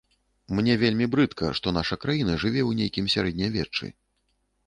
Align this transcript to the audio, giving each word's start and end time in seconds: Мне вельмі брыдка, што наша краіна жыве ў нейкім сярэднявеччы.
Мне 0.59 0.73
вельмі 0.83 1.05
брыдка, 1.15 1.49
што 1.59 1.73
наша 1.77 1.95
краіна 2.05 2.33
жыве 2.43 2.61
ў 2.69 2.79
нейкім 2.79 3.09
сярэднявеччы. 3.15 3.91